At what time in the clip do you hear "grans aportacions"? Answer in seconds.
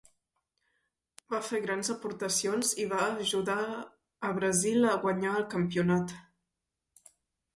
1.65-2.71